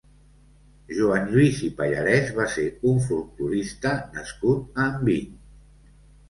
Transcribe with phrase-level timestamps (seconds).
[0.99, 5.31] Joan Lluís i Pallarès va ser un folklorista nascut a Enviny.